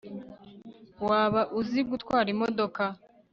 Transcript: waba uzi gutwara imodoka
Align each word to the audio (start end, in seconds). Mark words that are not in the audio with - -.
waba 1.07 1.41
uzi 1.59 1.79
gutwara 1.89 2.27
imodoka 2.35 2.83